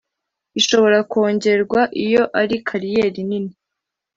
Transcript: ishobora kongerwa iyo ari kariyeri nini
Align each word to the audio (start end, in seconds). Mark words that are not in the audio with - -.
ishobora 0.59 0.97
kongerwa 1.11 1.81
iyo 2.03 2.23
ari 2.41 2.55
kariyeri 2.67 3.21
nini 3.29 3.53